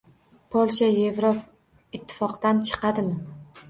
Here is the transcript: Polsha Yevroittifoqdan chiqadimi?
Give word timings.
Polsha 0.55 0.89
Yevroittifoqdan 0.93 2.67
chiqadimi? 2.71 3.21